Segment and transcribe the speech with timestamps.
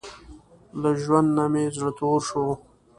[0.81, 2.45] له ژوند نۀ مې زړه تور شو